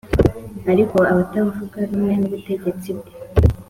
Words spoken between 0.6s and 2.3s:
Ariko abatavuga rumwe